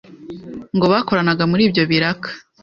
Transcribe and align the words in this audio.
ngo 0.75 0.85
bakoranaga 0.93 1.43
muri 1.51 1.61
ibyo 1.67 1.83
biraka. 1.91 2.29